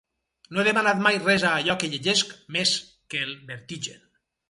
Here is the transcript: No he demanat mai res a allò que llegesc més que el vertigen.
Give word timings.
No 0.55 0.63
he 0.63 0.65
demanat 0.67 1.03
mai 1.09 1.19
res 1.27 1.45
a 1.51 1.53
allò 1.59 1.77
que 1.85 1.91
llegesc 1.93 2.35
més 2.59 2.75
que 3.15 3.25
el 3.31 3.41
vertigen. 3.55 4.07